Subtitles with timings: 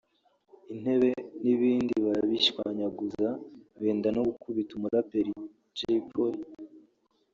[0.73, 1.09] intebe
[1.43, 3.29] n’ ibindi barabishwanyaguza
[3.81, 5.33] benda no gukubita Umuraperi
[5.77, 6.43] Jay polly